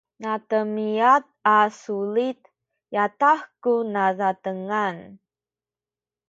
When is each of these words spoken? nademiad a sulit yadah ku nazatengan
nademiad 0.23 1.23
a 1.57 1.57
sulit 1.81 2.39
yadah 2.95 3.39
ku 3.61 3.73
nazatengan 3.93 4.95